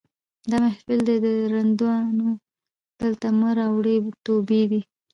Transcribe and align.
دا 0.49 0.57
محفل 0.65 0.99
دی 1.07 1.17
د 1.25 1.27
رندانو 1.53 2.29
دلته 2.99 3.27
مه 3.39 3.49
راوړه 3.59 3.93
توبې 4.25 4.63
دي 4.71 4.81